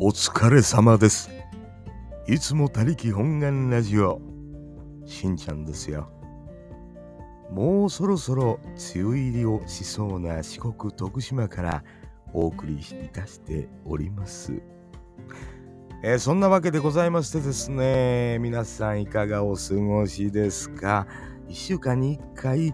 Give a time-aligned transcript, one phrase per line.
[0.00, 1.28] お疲れ様です。
[2.28, 4.20] いつも他力本願ラジオ、
[5.04, 6.08] しんちゃんですよ。
[7.50, 8.60] もうそろそろ
[8.94, 11.84] 梅雨入りをしそうな四国徳島から
[12.32, 14.62] お送りいたしております。
[16.04, 21.08] えーそんなわけでございましてですね、皆さんいかがお過ごしですか
[21.48, 22.72] ?1 週間に1回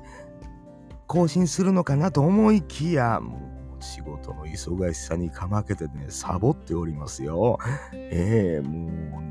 [1.07, 3.23] 更新するのかなと思いきや、
[3.85, 7.59] 仕事の忙しさにかまけてね、サボっておりますよ。
[7.93, 9.23] ええもう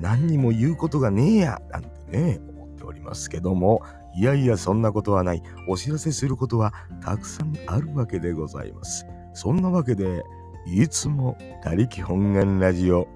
[0.00, 3.82] 何にも言うことがねえや、なんてね、思っておりますけども、
[4.14, 5.42] いやいや、そんなことはない。
[5.68, 9.06] お知らせすることはたくさんあるわけでございます。
[9.32, 10.22] そんなわけで、
[10.66, 13.08] いつも他力本願ラジオ、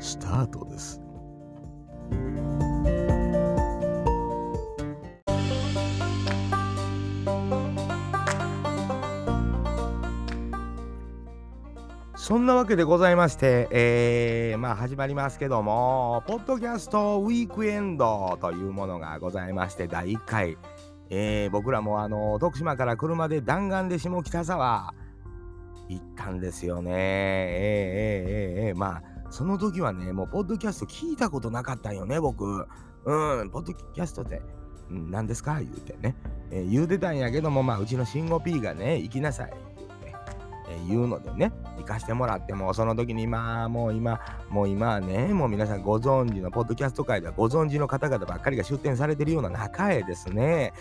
[0.00, 1.07] スタートです。
[12.28, 20.58] そんなわけでございまして、えーまあ始まりますけども、ポッドキャストウィークエンドというものがございまして、第1回、
[21.08, 24.92] えー僕らもあの、徳島から車で弾丸で下北沢
[25.88, 26.90] 行ったんですよね。
[26.92, 32.44] えー、えー、えーえーまあ、その時はね、もうポッドキャスト聞いたことなかったんよね、僕。
[33.06, 34.42] うん、ポッドキャストって、
[34.90, 35.60] 何ですか？
[35.60, 36.14] 言うてね、
[36.50, 39.52] えー言うてたんやけども、まあ、うちの慎吾 P がね、行きなさい。
[40.68, 50.72] 言うてえー言うのでね、行かしてもらっても、その時にまあ、もう今、もう今ね、もう皆さんご存知の、ポッドキャスト界ではご存知の方々ばっかりが出展されてるような中へですね、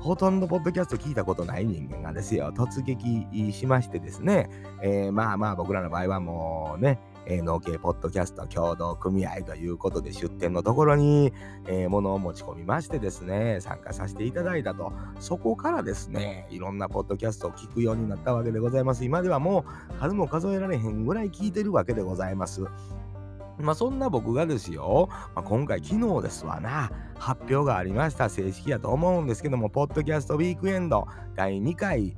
[0.00, 4.48] ほとんどポッドキャスト聞いたことない人間がですよ、突撃しましてですね、
[4.82, 11.32] えーまあまあ僕らの場合はもうね、えー農系ポッドキャスト協同組合ということで出店のところに、
[11.66, 14.92] えー物を持ち込みましてですね、参加させていただいたと。
[15.20, 19.04] そこからですね、いろんなポッドキャストを聞くようになったわけでございます。
[19.04, 22.62] 今ではもう数も数えられへんぐらい聞いてるわけでございます。
[23.58, 28.28] まあそんな僕がですよ、まあ、今回昨日ですわな、発表がありました。
[28.28, 32.16] 正式やと思うんですけども、ポッドキャストウィークエンド第2回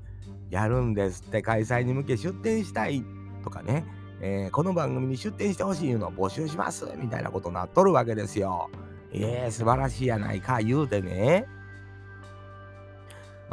[0.50, 3.04] やるんですって開催に向け出展したい
[3.42, 3.84] とかね、
[4.20, 8.70] えーこの番組に出展してほしいのを募集しますみたいなことになっとるわけですよ。
[9.12, 11.46] えー、素晴らしいやないか言うてね。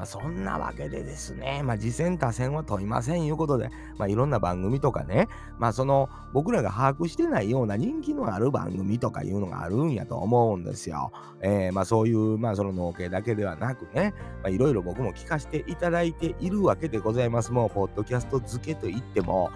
[0.01, 3.69] まあそんなわけでですね、まあ次戦他戦は問いませんいうことで、
[3.99, 5.27] まあいろんな番組とかね、
[5.59, 11.11] まあその僕らが把握してないような人気のある番組とかいうのがあるんやと思うんですよ。
[11.41, 17.51] えーまあそういう、まあその農系だけではなくね、まあいろいろ僕も聞かせていただいているわけでございます。
[17.51, 19.51] もうポッドキャスト付けと言っても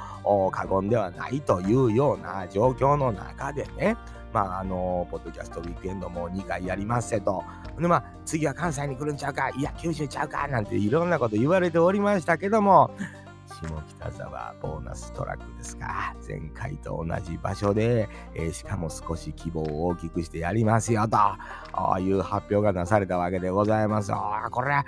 [0.51, 3.97] 過言ではないというような状況の中でね、
[4.35, 7.41] まああのポッドキャストウィークエンドも2回やりますせと。
[7.79, 10.45] でまあ次は関西に来るんちゃうか、いや九州ちゃうか？
[10.49, 12.91] なんていろんなこと言われておりましたけども、
[13.47, 16.13] 下北沢ボーナストラックですか？
[16.27, 21.37] 前回と同じ場所で、えーしかも少し規模を大きくしてやりますよと、あ
[21.71, 24.11] あいう発表がなされたわけでございます。
[24.11, 24.85] ああ、これは、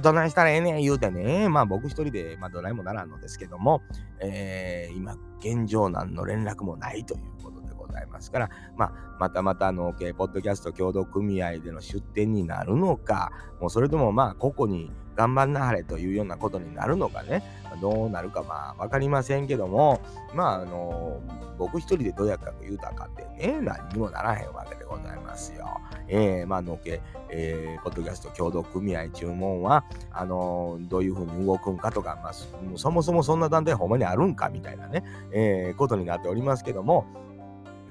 [0.00, 3.82] どないしたらええねん言うてね、まあ僕一人で、まあどないもならんのですけども、
[4.20, 7.61] えー今、現状何の連絡もないということ
[7.92, 13.30] ございますから、まあ、またまた農系ポッドキャスト協同組合での出展になるのか、
[13.60, 17.42] もうそれともまあ、個々に頑張んなはれというようなことになるのかね、
[17.82, 20.00] どうなるかまあ分かりませんけども、
[20.34, 21.20] まああの
[21.58, 25.66] 僕一人でどうやったか言うたかってね、何にもならへんわけでございますよ。
[26.08, 37.06] えー、まあのけ、えー、ポッドキャスト協同組合注文は、あのどういうふうに動くんかとか、まあそそもそもそんな団体ほんまにあるんかみたいなね、えーことになっておりますけども、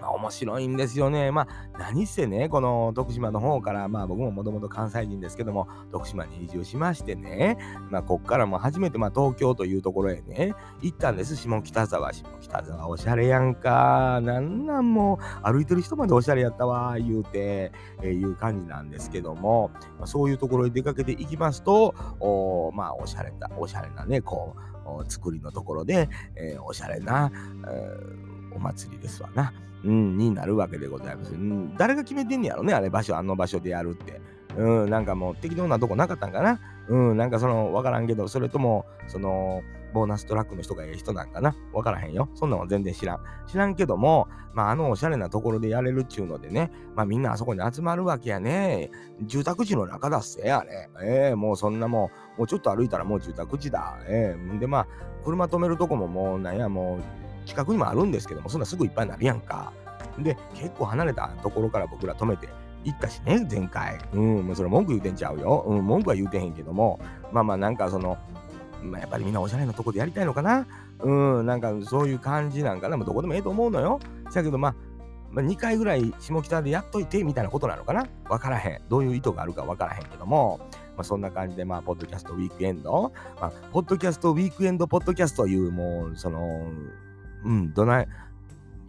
[0.01, 1.31] まあ、面白いんですよね。
[1.31, 7.57] まあ、何せね、この徳島の方から、まあ僕ももともと関西人ですけども、徳島に移住しましてね、
[7.91, 11.35] まあこっからも初めて、まあ東京というところへね、行ったんです。
[11.35, 14.19] 下北沢、下北沢、おしゃれやんか。
[14.21, 27.31] なんなんもう、歩いてる人までおしゃれやったわ、言うて、えーいう感じなんですけども、まあ、そういうところに出かけていきますと、おまあおしゃれな、おしゃれなね、こう、お作りのところで、えーおしゃれな、
[27.67, 29.53] えーお祭りですわな。
[29.83, 31.33] うん、になるわけでございます。
[31.33, 34.21] うん、誰が決めてんねやろね、あれ場所、あの場所でやるって。
[34.57, 36.59] うん、なんかもう適当なとこなかったんかな。
[36.87, 39.61] うん、なんかその、わからんけど、それとも、その、
[39.93, 42.29] ボーナストラックの人がええ人なんかなわからへんよ。
[42.33, 43.19] そんなんは全然知らん。
[43.47, 48.89] 知らんけども、まあ、あのおしゃれなところでやれるっちゅうのでね、まあ、みんなあそこに集まるわけやね。
[49.23, 50.89] 住宅地の中だっせ、あれ。
[51.03, 53.97] ええもうそんなもう、もうちょっと歩いたらもう住宅地だ。
[54.07, 54.87] ええで、まあ、
[55.23, 57.20] 車止めるとこももう、なんや、もう、
[57.51, 59.73] 近くにもあるんですけども、そんなすぐいっぱいになるやんか。
[60.17, 62.49] で、結構離れたところから僕ら止めて
[62.83, 63.99] 行ったしね、前回。
[64.13, 65.65] うん、それ文句言うてんちゃうよ。
[65.67, 66.99] うん、文句は言うてへんけども、
[67.31, 68.17] まあまあなんかその、
[68.81, 70.65] まあ、やっぱりみんなおしゃれなとこでやりたいのかな
[70.99, 72.97] うん、なんかそういう感じなんかな。
[72.97, 73.99] まあ、どこでもええと思うのよ。
[74.29, 74.75] せやけど、まあ、
[75.29, 78.81] まあ、2回ぐらい下北でやっといてみたいなことなのかなわからへん。
[78.89, 80.59] どういう意図があるかわからへんけども、
[80.95, 86.67] まあ、そんな感じで、まあ、ポッドキャストウィークエンド、まあ、ポッドキャストウィークエンドポッドキャストという、もう、その、
[87.43, 88.07] うん、どない、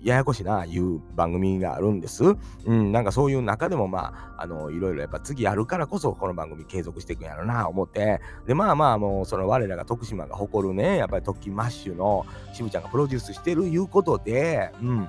[0.02, 2.24] ややこしいな、いう番組があるんです。
[2.64, 8.20] うん、なんかそういう中でも、まあ、あの、いろいろやっぱ次やるからこそ、この番組継続していくんやろな、思って。
[8.46, 15.08] で、まあまあ、もう、その我らが徳島が誇るね、やっぱり特訓マッシュの渋ちゃんがプロデュースしてるいうことで、うん。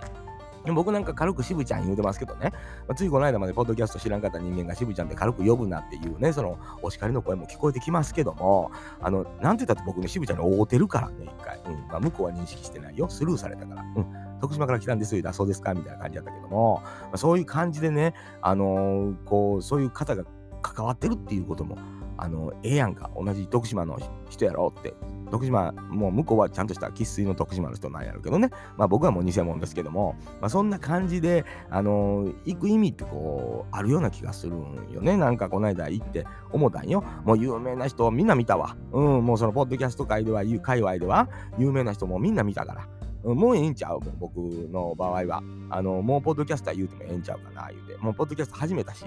[0.72, 2.52] 僕なんか軽く渋ちゃん言うてますけどね、
[2.88, 8.72] まあ、ついこの間までポッドキャスト知らんかった人間が渋ちゃんって軽く呼ぶなっていうね、そのお叱りの声も聞こえてきますけども、
[9.02, 11.60] あの、なんて言ったって僕ね、渋ちゃんに会うてるからね、一回。
[11.66, 11.88] うん。
[11.88, 13.10] まあ、向こうは認識してないよ。
[13.10, 13.82] スルーされたから。
[13.82, 14.40] うん。
[14.40, 20.24] 徳島から来たんですよ、だそうですかみたいな感じだったけども、まあ、そういう感じでね、あのー、こう、そういう方が
[20.62, 21.78] 関わってるっていうことも、
[22.24, 24.00] あの、ええやんか、同じ徳島の
[24.30, 24.94] 人やろって。
[25.30, 28.50] 徳島、もう向こうはちゃんとした生粋の徳島の人なんやるけどね。
[28.78, 35.18] まあ僕はもう偽物ですけども、まあそんな感じで、あのー、行く意味ってこう、あるような気がするんよね。
[35.18, 37.04] なんかこの間行って思ったんよ。
[37.26, 38.78] もう有名な人みんな見たわ。
[38.94, 41.28] うん、もうそのポッドキャスト界では、界隈では、
[41.58, 42.88] 有名な人もみんな見たから。
[43.26, 45.44] もうええんちゃうもう僕の場合は。
[45.70, 47.98] あの、もうポッドキャスター言うてもええんちゃうかな、言うて。
[47.98, 49.06] もうポッドキャスト始めたし。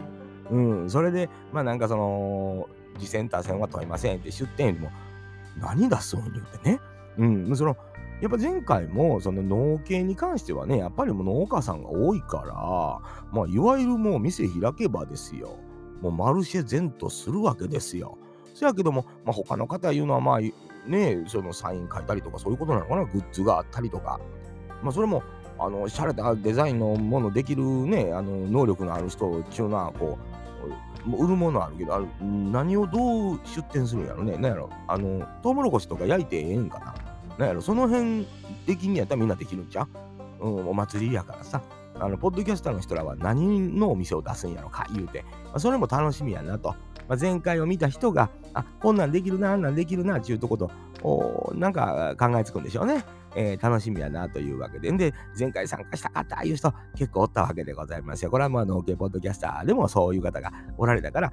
[0.51, 4.91] うん、それで、まあなんかその、次センター戦は問いませんって出店よりも、
[5.59, 6.81] 何出すん言うてね。
[7.19, 7.77] うん、その、
[8.21, 15.59] やっぱ前回もその農系に関してはね、やっぱりもう農家さんが多いから、まあいわゆるもう店開けばですよ。
[16.01, 18.19] もうマルシェ全とするわけですよ。
[18.55, 20.41] そやけども、まあ、他の方言うのはまあ
[20.89, 24.19] ね、そのサイン書いたりとかそういうことなのかな、グッズがあったりとか。
[24.83, 25.23] まあ、それも、
[25.59, 30.19] あの、しゃれたデザインのものできるね、あの、能力のある人っていうのは、こ
[30.65, 34.33] う、もう売るものあるけど、ある何をどう出店するんやろね。
[34.33, 36.95] なんやろ、あの、トウモロコシとか焼いてええんかな。
[37.39, 38.27] なんやろ、その辺
[38.67, 39.87] 的にやったらみんなできるんちゃ
[40.41, 40.49] う？
[40.49, 41.63] うん、お祭りやからさ。
[41.99, 45.25] あの、ポッドキャスターの人らは何のお店を出すんやろか、言うて。
[45.45, 46.75] まあ、それも楽しみやなと。
[47.09, 50.71] まあ、前回を見た人が、あ、こんなんできるな、あんなんできるな、っていうとこと、
[51.03, 53.05] おなんか考えつくんでしょうね。
[53.37, 54.91] えー、楽しみやなというわけで。
[54.93, 58.31] で、前回参加した方、いう人結構おったわけでございますよ。
[58.31, 61.33] これはもう、農家ポッドキャスターでもそういう方がおられたから、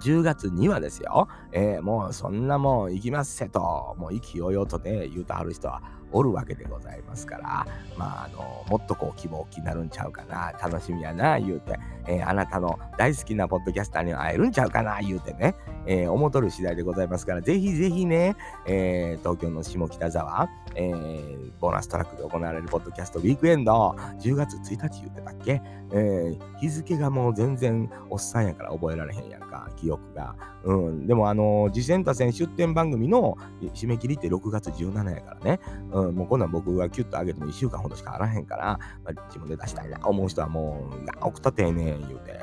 [0.00, 5.82] 10月にはですよ、えー、もうそんなもん行きますせと、もう意気揚々とね、言うとはる人は
[6.12, 7.66] おるわけでございますから、
[7.96, 15.54] まあ、あの、もっとこう希望気になるんちゃうかな、楽しみやな、言うて、えー、あなたの大好きなポッドキャスターに会えるんちゃうかな、言うてね、
[15.88, 18.36] えー、思とる次第でございますから、ぜひぜひね、
[18.66, 25.62] えー、東京の下北沢、えー、ボーナストラックで行われるポッドキャストウィークエンド、10月1日言うてたっけ、
[25.92, 30.36] えー、日付がもう全然おっさんやから覚えられへんやんか、記憶が。
[30.64, 33.38] うん、でもあの、次戦多戦出展番組の
[33.74, 42.38] 締め切りって6月17やからね、うん、もうこんなん僕がキュッと上げても1週間ほどしかあらへんから、まあ、自分で出したいな思う人はもう、送ったてええねん言うて、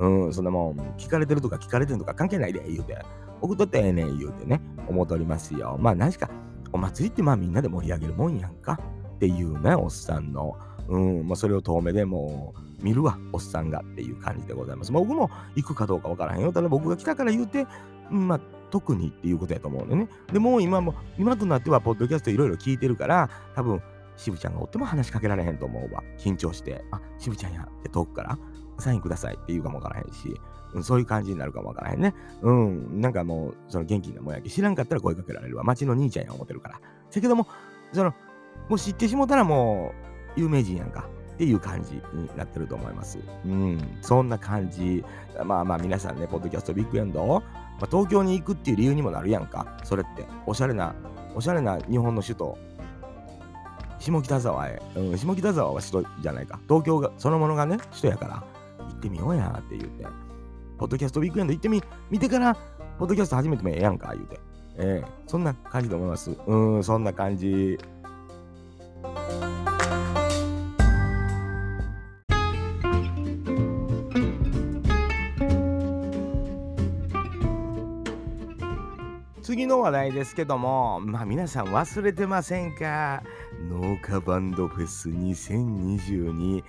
[0.00, 2.98] うん、そんなもん、聞かれてるとか聞かれてるとか関係ないで言うて、
[3.40, 5.76] 送っとってええねん言うてね、思うとりますよ。
[5.78, 6.30] まあ何しか、
[6.72, 8.80] お祭りってまあみんなで盛り上げるもんやんか
[9.16, 10.56] っていうね、おっさんの、
[10.88, 14.92] うん、まあそれを遠目でもう見るわ、おっさんがっていう感じでございます。
[14.92, 16.52] まあ、僕も行くかどうかわからへんよ。
[16.52, 17.66] ただ僕が来たから言うて、
[18.10, 20.08] まあ特にっていうことやと思うんでね。
[20.32, 23.82] でも今も、今となっては、ポッドキャストいろいろ聞いてるから、多分、
[24.16, 26.02] 渋ちゃんがおっても話しかけられへんと思うわ。
[26.18, 28.38] 緊張して、あ、渋ちゃんやって遠くから、
[28.80, 30.40] サインくださいって言うかもわからへんし、
[30.74, 32.14] うん、そういう感じになるかもわからへんね。
[32.42, 35.64] うん、なんかもう、その元気なもやき、知らんかったら声かけられるわ。
[35.64, 36.80] 町の兄ちゃんや思ってるから。
[37.10, 37.46] せけども、
[37.92, 38.14] その、
[38.68, 39.92] もう知ってしもたらも
[40.36, 41.08] う、有名人やんか。
[41.34, 43.18] っていう感じになってると思います。
[43.46, 45.02] うん、そんな感じ。
[45.42, 47.26] まあまあ皆さんね、ポッドキャストビッグエンド？
[47.26, 47.42] ま
[47.80, 49.78] あ、東京に行くっていう理由にもなるやんか。
[49.82, 50.26] それって。
[50.44, 50.94] おしゃれな、
[51.34, 52.58] おしゃれな日本の首都。
[53.98, 54.82] 下北沢へ。
[54.96, 56.60] うん、下北沢は首都じゃないか。
[56.68, 58.44] 東京が、そのものがね、首都やから、
[59.00, 60.06] ってみようやって言うて。
[60.78, 62.54] ポッドキャストウィークエンド行ってみ、見てから、
[62.98, 64.40] ポッドキャスト始めてもええやんか、言うて。
[64.76, 66.36] ええー、そんな感じで思います。
[66.46, 67.78] うん、そんな感じ。
[79.42, 83.22] 次の話題ですけども、まあ皆さん忘れてませんか？
[83.68, 86.62] 農家バンドフェス2022。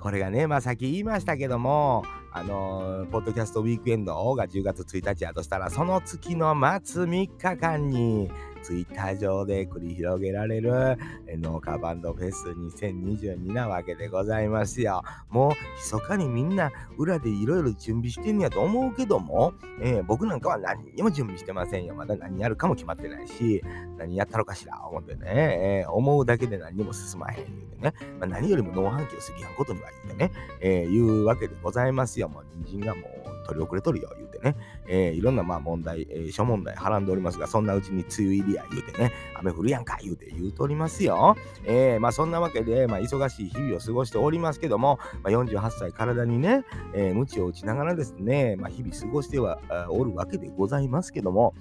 [0.00, 2.04] これがね、まあさっき言いましたけども、
[2.36, 8.28] あのー、ポッドキャストウィークエンドが10月1日やとしたら、その月の末3日間に、
[8.64, 10.96] ツイッター上で繰り広げられる
[11.38, 15.02] 農家バンドフェス2022なわけでございますよ。
[15.28, 21.94] もう密かにみんな裏でいろいろ準備してんやと思うけども、えー、僕なんかは何にも準備してませんよ。
[21.94, 23.62] まだ何やるかも決まってないし、
[23.98, 32.23] 何やったのかしら思ってね、えー、思うだけで何にも進まへん言うてね、まあ、何よりも農飯器を過ぎやんことには言うてね、えー、いうわけでございますよ。
[32.28, 34.56] もう人参がもう取り遅れとるよ言うてね、
[34.88, 41.36] えー、いろんなまあ問題、えー、諸問題はらんでおりますが、そんなうちに梅雨入りや言うてね、雨降るやんか言うて言うとりますよ。
[41.64, 46.64] えー、まあそんなわけで、まあ忙しい日々を過ごしておりますけども、まあ、48歳体にね、
[46.94, 49.58] えー、鞭を打ちながらですね、まあ、日々過ごしては
[49.90, 51.54] おるわけでございますけども、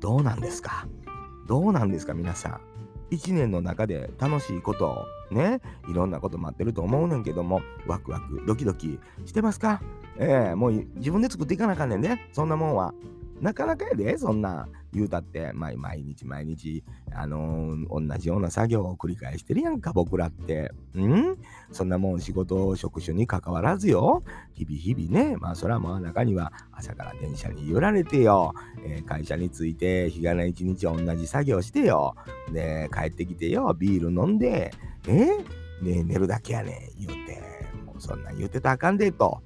[0.00, 0.86] どうなんですか？
[1.46, 2.71] どうなんですか皆さん？
[3.12, 9.82] 1年の中で楽しいことをね、いろんなこと待ってると思うねんけども、ワクワク、ドキドキしてますか？
[10.18, 12.94] ええー、もう自分で作っていかなあかんねんね、そんなもんは。
[13.42, 20.72] なかなかやで、そんな言うたって、毎日毎日、あのー、同じような作業を繰り返してるやんか、僕らって。
[20.96, 21.36] ん？
[21.72, 24.22] そんなもん仕事、職種に関わらずよ。
[24.54, 28.54] 日々日々ね、まあ、そらまあ中には朝から電車に揺られてよ。
[28.86, 32.14] えー、会社に着いて、日がな一日同じ作業してよ。
[32.52, 34.70] で、帰ってきてよ、ビール飲んで、
[35.08, 35.26] え
[35.82, 37.42] ね寝るだけやねん、言うて。
[37.84, 39.42] もうそんな言うてたらあかんでと。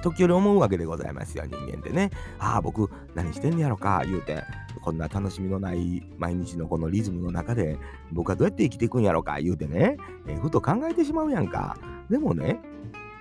[0.00, 2.10] 時折思うわけでございますよ、人間ってね。
[2.38, 4.42] ああ、僕何してんねやろか、言うて、
[4.82, 7.78] こんな楽しみのない毎日のこのリズムの中で、
[8.12, 11.76] 僕はどうやって生きていくんやろか、言うてね、えー、ふと考えてしまうやんか。
[12.08, 12.60] でもね、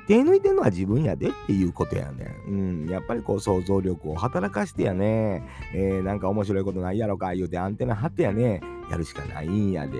[0.07, 2.51] 手抜いてんのは自分やでっていうことやねん。
[2.51, 5.43] うん、やっぱりこう想像力を働かしてやね、
[5.75, 9.99] えー、なんか面白いことないやろか言うてアンテナ張ってやね、やるしかないんやで。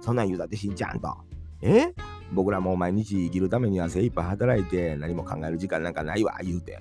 [0.00, 1.14] そんなん言うたってしんちゃんと。
[1.60, 1.92] え
[2.32, 6.80] 僕らも毎日生きるためには精一杯働いて何も考える時間なんかないわ言うて。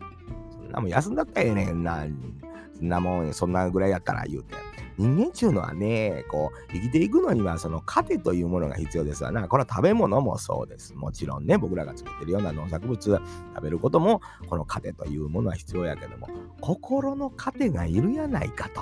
[0.51, 2.05] そんなもん休んだったらええねんな。
[2.77, 4.55] そんなもんそんなぐらいやったら言うて。
[4.97, 9.47] 人間ちゅうのはねこう生きていくのにはその糧というものが必要ですわな。
[9.47, 10.93] これは食べ物もそうです。
[10.93, 13.21] もちろんね僕らが作ってるような農作物食
[13.63, 16.27] べることもこの糧というものは必要やけども
[16.59, 18.81] 心の糧がいるやないかと。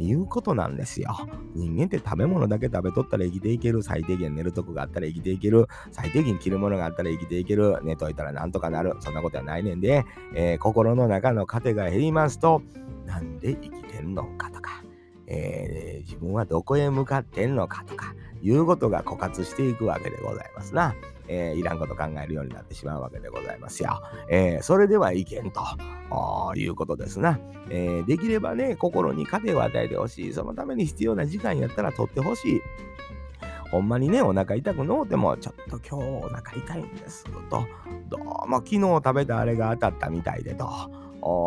[0.00, 1.14] いうことなんですよ。
[1.54, 3.82] 人間って食べ物だけ食べとったら生きていける。
[3.82, 5.66] 最低限寝るとこがあったら生きていける。
[5.92, 7.78] 最低限着るものがあったら生きていける。
[7.82, 8.96] 寝といたらなんとかなる。
[9.00, 10.04] そんなことはないねんで、
[10.34, 12.62] えー、心の中の糧が減りますと、
[13.06, 14.82] なんで生きてんのかとか、
[15.26, 20.94] えー、自分はどこへ向かってんのかとか、いうことが枯渇していくわけでございますな。
[21.28, 24.02] えー、いらんこと考えるようになってしまうわけでございますよ。
[24.28, 25.62] えー、それではいけんと
[26.56, 27.38] いうことですな、
[27.70, 28.06] えー。
[28.06, 30.32] できればね、心に糧を与えてほしい。
[30.32, 32.60] そのために必要な時間やったら取ってほしい。
[33.70, 37.64] ほんまにね、お腹痛くのうても、ちょっと今日お腹痛いんですと、
[38.08, 40.68] どうも昨日食べたあれが当たったみたいでと。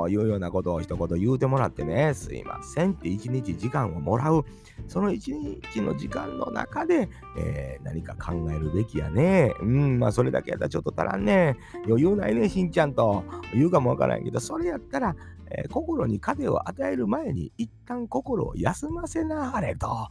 [0.07, 4.45] いうようなことを一言言うてもらってね、すいませんって一日時間をもらう。
[4.87, 9.53] その一日の時間の中で、えー、何か考えるべきやね。
[9.61, 11.57] うん、まあそれだけやったらちょっと足らんね。
[11.87, 13.23] 余裕ないね、しんちゃんと。
[13.53, 15.15] 言うかもわからんけど、それやったら、
[15.55, 20.09] えー、心に糧を与える前に一旦心を休ませなはれと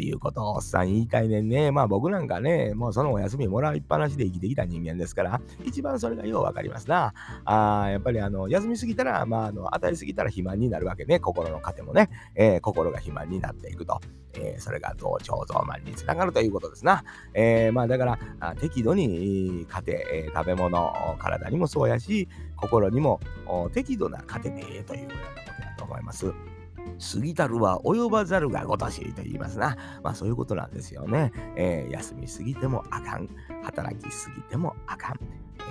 [0.00, 1.70] いうことをおっさん言いたいねんね。
[1.70, 7.12] まあ僕なんかね、もうそのお休みもらいっぱなしで生きてきた人間ですから、一番それがようわかりますな。
[7.44, 11.18] あやっぱりあの休みすぎたら、まあ、あの与えすぎたら肥満になるわけね。
[11.20, 14.00] 心の糧もね、えー、心が肥満になっていくと。
[14.34, 17.04] えー、それが同調増満につながるということですな。
[17.34, 23.20] えー、まあだから適度に糧、えー、食べ物、体にもそうやし、心にも
[23.72, 25.22] 適度な糧でええというようなこ
[25.56, 26.32] とだと思います。
[27.14, 29.76] 過ぎたるは及ばざるがごとしと言いますな。
[30.02, 31.32] まあそういうことなんですよね。
[31.56, 33.28] えー、休みすぎてもあかん。
[33.62, 35.20] 働きすぎてもあかん。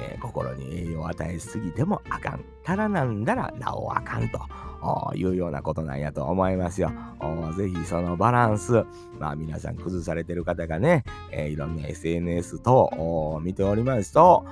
[0.01, 2.43] えー、心に栄養を与えすぎてもあかん。
[2.63, 4.39] たらなんだらなおあかんと。
[5.13, 6.91] いうようなことなんやと思いますよ。
[7.55, 8.83] ぜひそのバランス、
[9.19, 14.45] まあ皆さん崩されてる方がね、えー、いろんな SNS 等見ておりますと、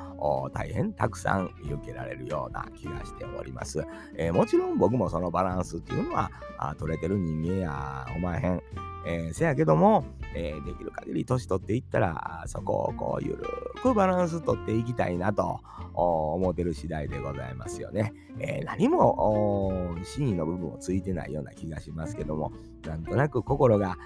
[0.54, 3.86] 大変たくさん見受けられるような気がしております。
[4.18, 6.32] えー、もちろん僕もそのバランスっていうのは
[6.78, 8.62] 取れてる人間やおまへん。
[9.06, 10.04] えー、せやけども、
[10.36, 13.44] えー、できる限り年取っていったら、そこをこう、ゆる
[13.82, 15.62] くバランス取っていきたいなと
[15.94, 18.14] 思ってる次第でございますよね。
[18.40, 22.52] えー、何も真意の部分をついてないような気がしますけども、
[22.88, 23.98] なんとなく心が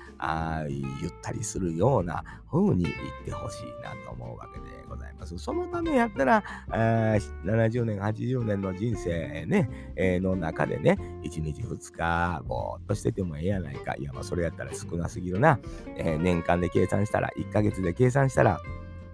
[0.69, 5.37] ゆったりするような風に言ってほしいなと思うわけでございます。
[5.37, 13.95] そのためやったら、70年、80年の人生ね、えー、の中でね、1日2日ぼーっとしててもええやないか。
[13.97, 15.59] いや、それやったら少なすぎるな。
[15.97, 18.59] えー、年間で計算したら、1ヶ月で計算したら、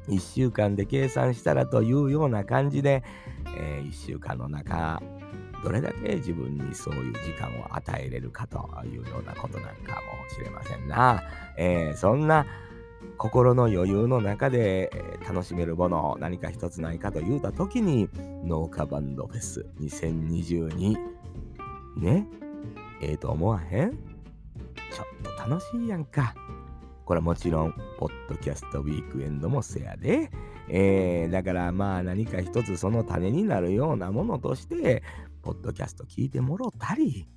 [0.08, 3.04] 1週間で計算したらというような感じで、
[3.58, 5.02] えー、1週間の中、
[5.64, 11.24] どれだけ自分にそういう時間を与えれるかというようなことなんかもしれませんな。
[11.58, 12.46] えー、そんな
[13.18, 14.92] 心の余裕の中で
[15.28, 18.10] 楽しめるもの何か一つないかと言うた時に
[18.46, 20.98] 農家バンドフェス2022
[21.98, 22.28] ね
[23.02, 23.92] ええー、と思わへん？
[23.92, 26.34] ちょっと楽しいやんか。
[27.06, 30.30] これはもちろん、ポッドキャストウィークエンドもせやで。
[30.68, 35.02] えー、だからまあ何か一つその種になるようなものとして、
[35.42, 37.28] ポッドキャスト聞いてもろたり、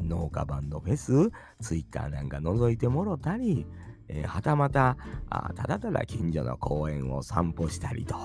[0.00, 3.66] 農家バンドフェス、ツイッターなんか覗いてもろたり、
[4.08, 4.96] えー、はたまた
[5.30, 8.16] あただただ近所の公園を散歩したりと。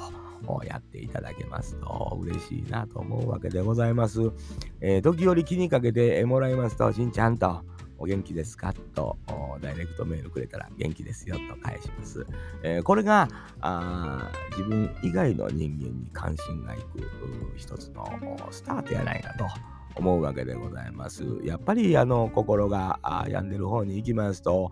[0.64, 4.32] やっていただけますと嬉しいなと思うわけでございます。
[4.82, 7.62] えー、時折気にかけてもらいますと、しんちゃんと、
[8.02, 8.74] お元気ですか？
[8.96, 9.16] と
[9.62, 12.26] ダイレクトメールくれたら元気ですよと返します。
[12.64, 13.28] えー、これが
[13.62, 16.84] あ自分以外の人間に関心がいく
[17.56, 18.08] 一つの
[18.50, 19.46] スタートやないかと
[19.96, 21.24] 思うわけでございます。
[21.44, 24.72] やっぱりあの心が病んでる方に行きますと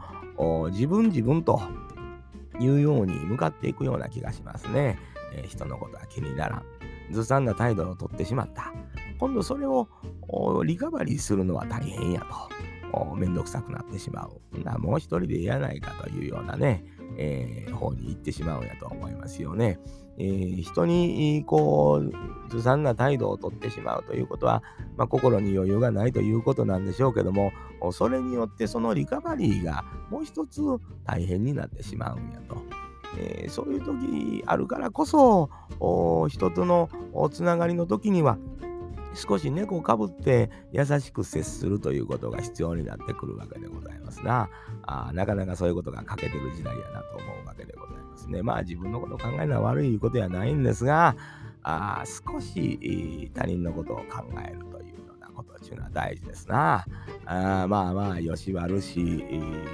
[0.72, 1.62] 自分自分と
[2.60, 4.98] いうように向かっていくような気がしますね。
[5.36, 6.64] えー、人のことは気にならん。
[7.12, 8.74] ずさんな態度をとってしまった。
[9.20, 9.88] 今度それを
[10.66, 12.28] リカバリーするのは大変やと。
[13.16, 14.80] めんどくさくなってしまう。
[14.80, 16.84] もう一人でいやないかというようなね、
[17.18, 19.80] えー、方に行ってしまうんやと思いますよね。
[20.18, 24.64] えー、人にこうずさんな態度をとってしまうということは、
[24.98, 27.54] まあ、心に余裕がないということなんでしょうけども
[27.94, 30.62] それによってそのリカバリーがもう一つ
[31.06, 32.58] 大変になってしまうんやと。
[33.18, 35.50] えー、そういう時あるからこそ
[36.30, 36.90] 人との
[37.32, 38.38] つながりの時には
[39.14, 44.50] 少し猫をかぶって優しく接するということが必要になってくるわけでございますな。
[44.84, 48.44] あなかなかそういうことが欠けてる時代やなと思うわけでございますね。
[48.44, 51.16] まあ自分のことを考えるのは悪いことやないんですが、
[51.64, 56.86] あ少し他人のことを考えるというようなことっていうのは大事ですな。
[57.26, 59.24] あまあまあ、よし悪し、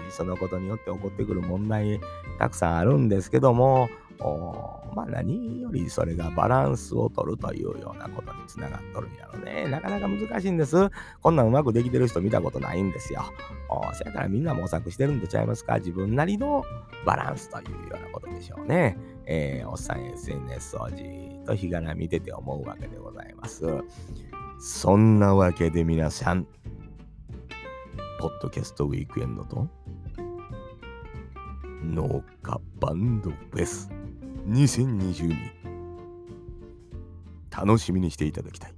[0.09, 1.99] そのことによって起こってくる問題
[2.39, 9.67] たくさんあるんですけども、まあ何よりそれがバランスを取るというようなことにつながっとるんやろね。
[9.67, 10.89] なかなか難しいんです。
[11.21, 13.23] こんなんうまくできてる人見たことないんですよ。
[13.93, 16.63] そやからみんな模索してるんとちゃいますか自分なりの
[17.05, 18.97] バランスというようなことでしょうね。
[19.25, 23.65] えー、おっさん SNS をじーっと日がな見てて思うわけでございます。
[24.59, 26.47] そんなわけで皆さん、
[28.19, 29.67] ポッドキャストウィークエンドと
[31.83, 33.91] 農家バンドフェス
[34.47, 35.35] 2022
[37.49, 38.71] 楽しみにしていただきたい。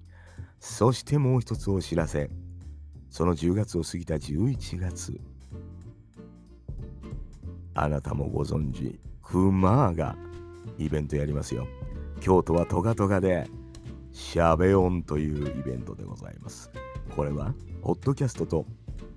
[0.62, 2.30] そしてもう一つお知らせ。
[3.10, 5.20] その10月を過ぎた11月。
[7.74, 10.16] あなたもご存知クマーが
[10.78, 11.68] イベントやりますよ。
[12.22, 13.50] 京都はトガトガで
[14.14, 16.72] シャベオンというイベントでございます。
[17.14, 18.66] これはポッドキャストと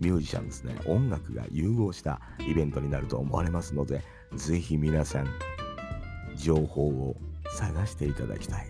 [0.00, 0.74] ミュージシャンですね。
[0.86, 4.02] 音楽が融合したイベントになると思われますので
[4.34, 5.28] ぜひ皆さん
[6.40, 7.16] 情報を
[7.52, 8.66] 探していただきたい。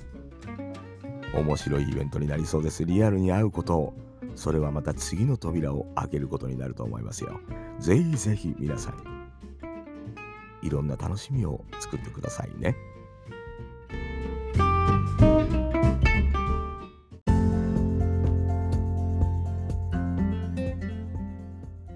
[1.34, 2.84] 面白いイベントになりそうです。
[2.84, 3.78] リアルに会うこと。
[3.78, 3.94] を
[4.34, 7.40] それはまた次の扉を開けることになると思いますよ。
[7.78, 9.30] ぜひぜひ皆さん
[10.62, 12.76] いろんな楽しみを作ってくださいね。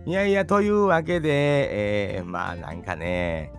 [0.06, 3.52] いやいや、というわけで、えー、まあなんかね、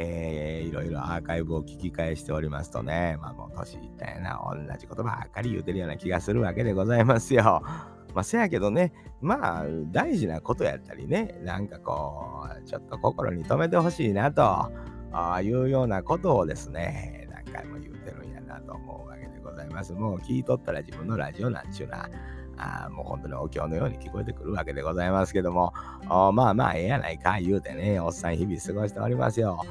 [0.00, 7.62] えー、いろいろアーカイブを聞き返しておりますとね、まあもう年いったよな、同じことばっかり言うてるような気がするわけでございますよ。
[8.14, 14.70] まあせやけどね、まあ大事なことやったりね、なんかこう、ちょっと心に留めてほしいなと
[15.10, 19.92] あいうようなことをですね、何回も言うてるんやなと思うわけでございます。
[19.94, 22.08] もう聞いとったら自分のラジオなんちゅうな、
[22.56, 25.72] あもう本当にお経のように聞こえてくるわけでございますけども、
[26.08, 29.64] まあまあええやないか言うてね、おっさん日々過ごしておりますよ。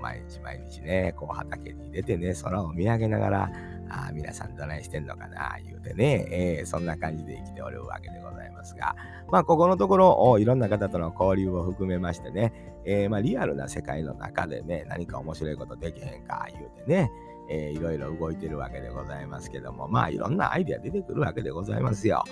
[0.00, 3.50] 毎日毎日ね、こう畑に出てね、空を見上げながら、
[3.88, 8.96] あ皆さんどないしてんのかな言うてね、えー、そんな感じで生きておるわけでございますが、
[9.30, 12.52] まあここのところいろんな方との交流を含めましてね、
[12.84, 17.10] えー、まあリアルな世界の中でね、何か面白いことできへんか言うてね、
[17.50, 22.24] えー、いろいろ動いてるわけでございますけども、まあいろんなアイデア出てくるわけでございますよ。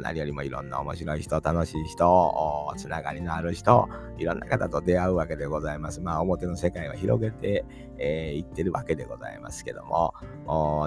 [0.00, 6.00] 何よりもいろんな面白い人、楽しい人、つながりのある人、いろんな方と出会うわけでございます。
[6.00, 10.14] まあ表の世界を広げてい、えー、ってるわけでございますけども、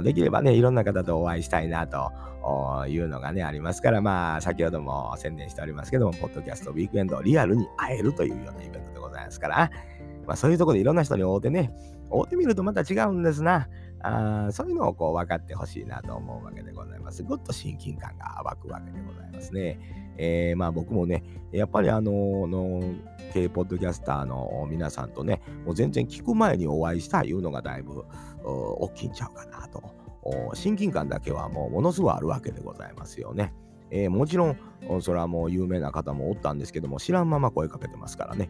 [0.04, 2.12] できればね、いろんな方とお会いしたいなと
[2.88, 9.72] いうのがね、ありますから、まあ先ほども宣伝しておりますけども、ポッドキャストウィークエンドリアルに会えるというようなイベントでございますから、
[10.26, 11.74] まあそういうところでいろんな人に会うてね、
[12.12, 13.68] 会うてみるとまた違うんですな。
[14.04, 17.24] あそういうのをこう分かってほしいなと思うわけでございます。
[17.24, 19.80] ぐっと親近感が湧くわけでございますね。
[20.18, 22.12] えー、まあ僕もね、やっぱりあの
[22.48, 22.82] の
[23.34, 28.04] K ポッドキャスターの皆さんとね、もう全然聞く前にお会いしたいうのがだいぶ
[28.44, 29.82] 大きいんちゃうかなと。
[30.54, 33.54] 親近感だけはもうものすごいあるわけでございますよね。
[33.90, 34.58] えー、もちろん、
[35.02, 38.50] それはもう有名な方もおったんですけども、知らんまま声かけてますからね。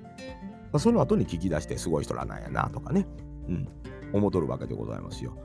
[0.71, 3.05] まあ、その後に聞き出してすごい人らなんやなとかね、
[3.47, 3.69] うん、
[4.13, 5.37] 思っとるわけでございますよ。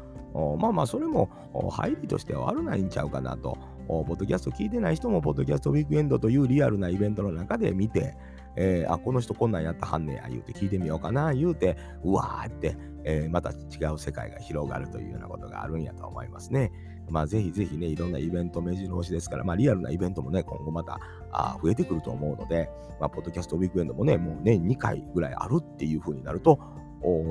[0.58, 1.30] まあまあ、それも
[1.70, 3.58] 入りとしては悪ないんちゃうかなと。
[3.88, 8.14] ポッドキャスト聞いてない人も、ポッドキャストウィークエンドというリアルなイベントの中で見て、
[8.56, 16.70] えー、あ、この人こんなんやったはんねや言うて聞いてみようかな言うて、うわーって、えー、また違う世界が広がるというようなことがあるんやと思いますね。
[17.08, 21.00] まあ、ぜひぜひね、いろんなイベント目白押しですから、まあ、リアルなイベントもね、今後また
[21.32, 22.68] あ増えてくると思うので、
[23.00, 26.58] まあ、ポッドキャストウィークエンドもね、もう年2回ぐらいあるっていう風になると、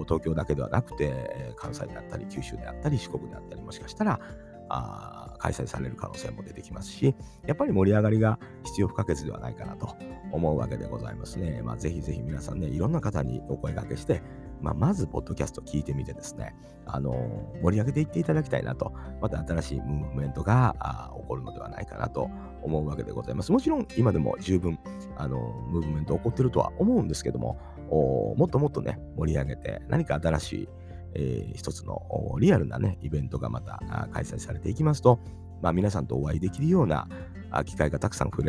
[0.06, 4.20] 東京だけではなくて、関西であったり、九州であったり、四国であったり、もしかしたら、
[4.70, 9.96] あ開催される可能性も出てきますし、やっぱり盛り上がりが必要不可欠ではないかなと
[10.32, 11.62] 思うわけでございますね。
[11.62, 14.22] まあ、ぜひぜひ皆さんね、いろんな方にお声掛けして、
[14.62, 22.30] まあ、まず、ポッドキャスト聞いてみてですね、あのー、盛り上げていっていただきたいなと、また新しいムーブメントが起こるのではないかなと
[22.64, 23.52] 思うわけでございます。
[23.52, 24.80] もちろん、今でも十分、
[25.16, 27.60] あのー、ムーブメント起こってるとは思うんですけども、
[27.96, 30.70] もっともっとね、盛り上げて、何か新しい、
[31.16, 32.02] えー、一つの
[32.40, 33.80] リアルなね、イベントがまた
[34.12, 35.20] 開催されていきますと、
[35.62, 37.08] まあ、皆さんとお会いできるような
[37.66, 38.44] 機会がたくさん増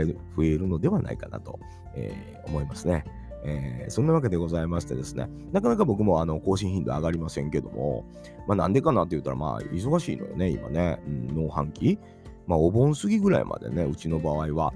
[0.44, 1.59] えるのではないかなと、
[1.94, 3.05] えー、思いますね。
[3.44, 8.05] えー、そんなわけでございましてですね、なかなか僕もあの更新頻度上がりませんけども、
[8.48, 11.98] まあ、なんでかなって言ったら、まあ、忙しいのよね、今ね、うん、農飯期。
[12.46, 14.72] まあ、お盆過ぎぐらいまでね、うちの場合は、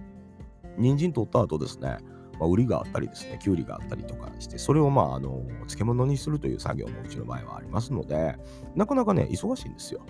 [0.79, 1.99] 人参取った後ですね、
[2.39, 8.37] まあ、売りがあったりですね、きゅうりがあったりとかして、それをまあ、あの、漬物にするという作業もうちの場合はありますので、
[8.75, 10.01] なかなかね、忙しいんですよ。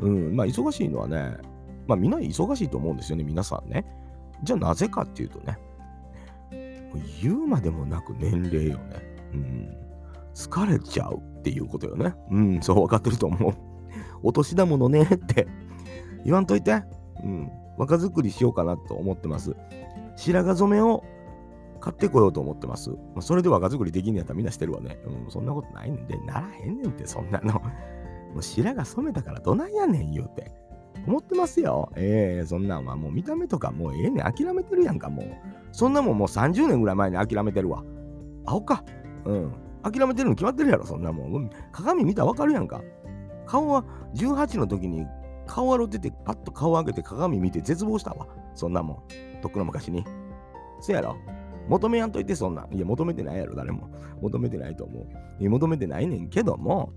[0.00, 1.36] うん、まあ、忙しいのはね、
[1.86, 3.84] まあ、みんな忙しいと思うんですよね、皆さんね。
[4.42, 5.58] じゃあ、なぜかっていうとね、
[7.22, 9.16] 言うまでもなく年齢よね。
[9.32, 9.76] うん。
[10.34, 12.14] 疲れちゃうっていうことよね。
[12.30, 13.54] うん、そう分かってると思う。
[14.22, 15.46] お年だものねって
[16.24, 16.82] 言わんといて。
[17.22, 17.50] うん。
[17.76, 19.56] 若作りしようかなと思ってます。
[20.16, 21.02] 白髪染めを
[21.84, 22.90] 買ってこようと思ってます。
[23.14, 24.98] ま、それで若作りできんやったらみんなしてるわね。
[25.04, 27.52] うん、そんなことないんで、ならへんねんって、そんなの。
[27.52, 27.60] も
[28.38, 30.50] う白髪染めたからどないやねん言うて。
[31.06, 31.92] 思ってますよ。
[31.94, 34.24] ええー、そんなんはもう見た目とかもうええねん。
[34.24, 35.26] 諦めてるやんか、もう。
[35.72, 37.84] そんなもんもう30年ぐらい前に諦めてるわ。
[38.46, 38.82] アホか。
[39.26, 39.52] うん。
[39.82, 41.50] 諦めてるの決まってるやろ、そんなもん。
[41.70, 42.80] 鏡見たらわかるやんか。
[43.44, 45.04] 顔は18の時に
[45.46, 48.26] 顔洗っててパッと顔上げて鏡見て絶望したわ。
[48.54, 49.40] そんなもん。
[49.42, 50.02] とっくの昔に。
[50.80, 51.18] せやろ。
[51.68, 52.66] 求めやんといて、そんな。
[52.70, 53.88] いや、求めてないやろ、誰も。
[54.20, 55.06] 求めてないと思う。
[55.40, 56.92] いや、求めてないねんけども、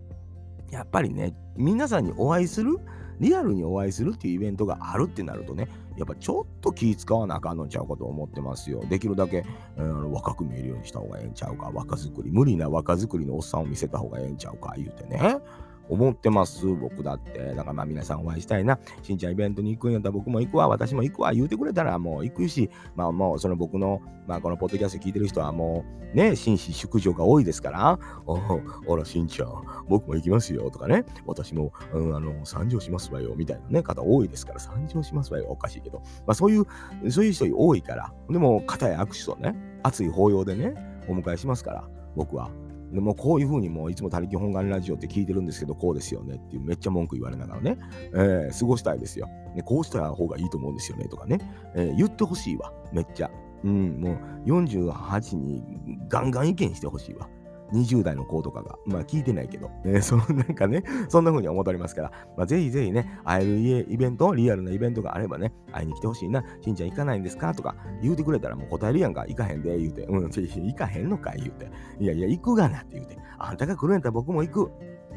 [0.72, 2.78] やっぱりね、皆さんにお会いする、
[3.20, 8.84] リアルにお会いするっていうイベントがあるってなるとね、やっぱちょっと気使わなあかんのちゃうかと思ってますよ。
[8.88, 9.46] できるだけ、
[9.78, 11.72] えー、若く見えるようにした方がええんちゃうか。
[11.74, 15.40] 若作り、無理な若作りのおっさんを見せた方がええんちゃうか、言うてね。
[15.90, 17.54] 思ってます、僕だって。
[17.56, 18.80] だからまあ皆さんお会いしたいな。
[19.04, 29.50] しんちゃんイベントに行くんやったら僕も行くわ、私も行くわ、言うてくれたらもう行くし、まあもうその僕の、まあこのポッドキャスト聞いてる人はもうね、紳士淑女が多いですから、おあら、しんちゃん、
[29.88, 36.66] 僕も行きますよとかね、私も、うん、あの、参上しますわよ、みたいなね、方多いですから、参上しますわよ、おかしいけど、まあそういう、
[37.12, 40.74] そういう人多いから、でも、肩や握手とね、熱い抱擁でね、
[41.08, 42.50] お迎えしますから、僕は。
[42.92, 47.78] でもこういうふうにもういつも他力本願ラジオって聞いてるんですけど、こうですよねっていうめっちゃ文句言われながらね、
[48.14, 49.28] えー、過ごしたいですよ。
[49.56, 51.40] ね、こうした方がいいと思うんですよねとかね、
[51.76, 53.32] えー、言ってほしいわ、めっちゃ。
[53.64, 54.12] うん、も
[54.46, 55.64] う48に
[56.08, 57.28] ガンガン意見してほしいわ。
[57.74, 67.54] 20代の子とかが、まあ聞いてないけど、えー、 そのなんかね、そんな風に思っておりますから、まあ、ぜひぜひね、会えるイベント、リアルなイベントがあればね、会いに来てほしいな、しんちゃん行かないんですか？
[67.54, 74.72] とか言うてくれたらもう答えるやんか、行かへんで、言うて、うん、 行かへんのか言うて、いやいや、行くがなって言うて、あんたが来るんやったら僕も行く。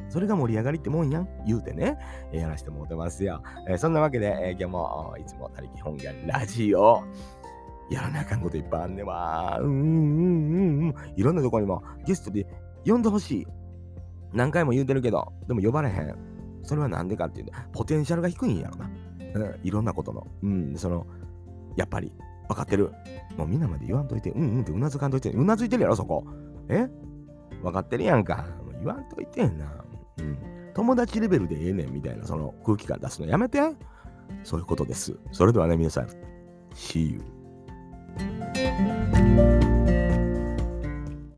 [0.09, 1.97] それが盛り上がりってもんやん、言うてね、
[2.33, 3.43] え、やらしてもうてますよ。
[3.69, 7.05] えー、そんなわけで、えー、今日もいつも他力本願ラジオ、
[7.91, 9.59] やらなあかんこといっぱいあんねわ。
[9.61, 10.95] うんうんうんうん。
[11.17, 12.47] いろんなとこにもゲストで
[12.87, 13.47] 呼んでほしい。
[14.33, 16.17] 何回も言うてるけど、でも呼ばれへん。
[16.63, 18.91] それはなんでかっていうと、ポテンシャルが低いんやろな。
[19.35, 20.27] うん、いろんなことの。
[20.43, 21.07] うん、その、
[21.77, 22.13] やっぱり、
[22.49, 22.93] 分かってる。
[23.37, 26.25] もうみんなまで言わんといて、うんうんってうなずかんといて、うなずいてるやろ、そこ。
[26.69, 26.89] え？
[27.63, 28.47] 分かってるやんか。
[28.65, 29.67] もう言わんといてんな。
[30.19, 30.39] うん。
[30.75, 33.61] 友達レベルでええねんみたいな、その空気感出すのやめて。
[34.45, 35.19] そういうことです。
[35.33, 36.09] それではね、皆さん、
[36.75, 37.40] See you.